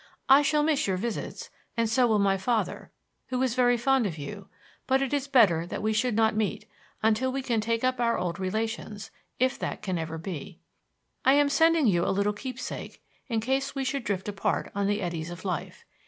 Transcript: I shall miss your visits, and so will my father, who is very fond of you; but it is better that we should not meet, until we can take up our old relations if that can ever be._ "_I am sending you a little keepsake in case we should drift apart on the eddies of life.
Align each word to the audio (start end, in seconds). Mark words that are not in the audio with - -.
I 0.29 0.41
shall 0.41 0.63
miss 0.63 0.87
your 0.87 0.97
visits, 0.97 1.51
and 1.77 1.87
so 1.87 2.07
will 2.07 2.17
my 2.17 2.35
father, 2.35 2.91
who 3.27 3.39
is 3.43 3.53
very 3.53 3.77
fond 3.77 4.07
of 4.07 4.17
you; 4.17 4.47
but 4.87 4.99
it 4.99 5.13
is 5.13 5.27
better 5.27 5.67
that 5.67 5.83
we 5.83 5.93
should 5.93 6.15
not 6.15 6.35
meet, 6.35 6.65
until 7.03 7.31
we 7.31 7.43
can 7.43 7.61
take 7.61 7.83
up 7.83 7.99
our 7.99 8.17
old 8.17 8.39
relations 8.39 9.11
if 9.37 9.59
that 9.59 9.83
can 9.83 9.99
ever 9.99 10.17
be._ 10.17 10.57
"_I 11.31 11.35
am 11.35 11.49
sending 11.49 11.85
you 11.85 12.03
a 12.03 12.09
little 12.09 12.33
keepsake 12.33 13.03
in 13.27 13.41
case 13.41 13.75
we 13.75 13.83
should 13.83 14.03
drift 14.03 14.27
apart 14.27 14.71
on 14.73 14.87
the 14.87 15.03
eddies 15.03 15.29
of 15.29 15.45
life. 15.45 15.85